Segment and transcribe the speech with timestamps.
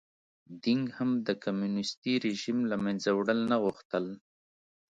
[0.63, 4.05] دینګ هم د کمونېستي رژیم له منځه وړل نه غوښتل.